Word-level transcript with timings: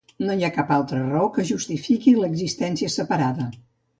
No 0.27 0.35
hi 0.37 0.45
ha 0.45 0.53
cap 0.53 0.71
altra 0.77 1.01
raó 1.01 1.27
que 1.35 1.43
en 1.43 1.49
justifiqui 1.51 2.15
l’existència 2.21 2.93
separada. 2.97 3.49